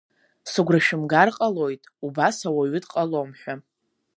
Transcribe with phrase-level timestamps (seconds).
[0.51, 3.53] Сыгәра шәымгар ҟалоит, убас ауаҩы дҟалом ҳәа.